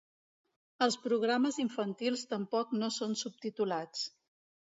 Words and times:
Els 0.85 0.95
programes 1.03 1.59
infantils 1.65 2.25
tampoc 2.33 2.73
no 2.79 2.91
són 2.97 3.15
subtitulats. 3.23 4.09